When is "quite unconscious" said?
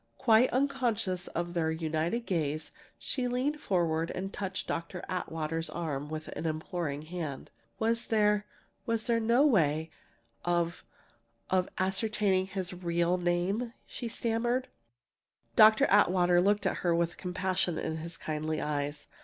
0.17-1.27